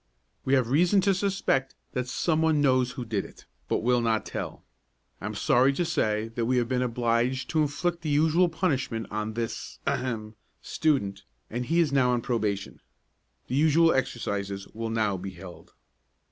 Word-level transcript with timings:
"We 0.45 0.55
have 0.55 0.69
reason 0.71 0.99
to 1.01 1.13
suspect 1.13 1.75
that 1.91 2.07
some 2.07 2.41
one 2.41 2.59
knows 2.59 2.93
who 2.93 3.05
did 3.05 3.23
it, 3.23 3.45
but 3.67 3.83
will 3.83 4.01
not 4.01 4.25
tell. 4.25 4.63
I 5.21 5.27
am 5.27 5.35
sorry 5.35 5.73
to 5.73 5.85
say 5.85 6.29
that 6.29 6.47
we 6.47 6.57
have 6.57 6.67
been 6.67 6.81
obliged 6.81 7.51
to 7.51 7.61
inflict 7.61 8.01
the 8.01 8.09
usual 8.09 8.49
punishment 8.49 9.05
on 9.11 9.33
this 9.35 9.77
ahem 9.85 10.33
student 10.59 11.21
and 11.51 11.67
he 11.67 11.79
is 11.79 11.91
now 11.91 12.13
on 12.13 12.21
probation. 12.21 12.79
The 13.45 13.53
usual 13.55 13.93
exercises 13.93 14.67
will 14.69 14.89
now 14.89 15.17
be 15.17 15.29
held." 15.29 15.75